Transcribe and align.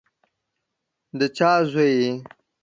د 1.17 1.21
چا 1.37 1.51
زوی 1.71 1.91
یې؟ 2.01 2.11